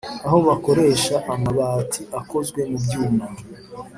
Aho 0.25 0.37
bakoresha 0.47 1.15
amabati 1.33 2.01
akozwe 2.19 2.59
mu 2.69 2.77
byuma 2.83 3.25